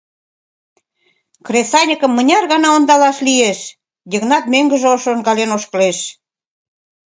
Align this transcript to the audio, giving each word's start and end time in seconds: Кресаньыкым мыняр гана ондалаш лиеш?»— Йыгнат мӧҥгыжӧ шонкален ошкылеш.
Кресаньыкым 1.45 2.11
мыняр 2.17 2.43
гана 2.53 2.69
ондалаш 2.77 3.17
лиеш?»— 3.27 3.59
Йыгнат 4.11 4.43
мӧҥгыжӧ 4.53 4.91
шонкален 5.05 5.49
ошкылеш. 5.57 5.99